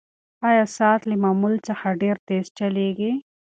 [0.49, 3.13] ایا ساعت له معمول څخه ډېر تېز چلیږي؟